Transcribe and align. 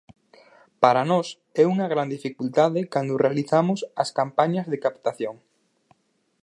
"Para 0.83 1.01
nós 1.11 1.27
é 1.61 1.63
unha 1.73 1.87
gran 1.93 2.07
dificultade 2.15 2.87
cando 2.93 3.21
realizamos 3.23 3.79
as 4.03 4.09
campañas 4.19 4.69
de 4.71 4.77
captación". 4.85 5.35